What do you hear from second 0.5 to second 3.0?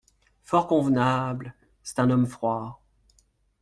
convenable… c’est un homme froid…